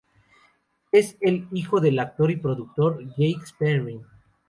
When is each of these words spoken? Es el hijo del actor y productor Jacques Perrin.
Es 0.91 1.15
el 1.21 1.47
hijo 1.51 1.79
del 1.79 1.99
actor 1.99 2.31
y 2.31 2.35
productor 2.37 3.03
Jacques 3.19 3.51
Perrin. 3.59 4.01